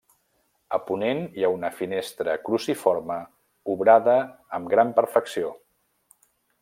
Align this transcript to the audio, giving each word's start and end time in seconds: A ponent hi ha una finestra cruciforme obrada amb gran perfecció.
A 0.75 0.77
ponent 0.85 1.19
hi 1.41 1.45
ha 1.47 1.51
una 1.55 1.69
finestra 1.81 2.35
cruciforme 2.47 3.19
obrada 3.75 4.17
amb 4.59 4.73
gran 4.73 4.95
perfecció. 5.01 5.53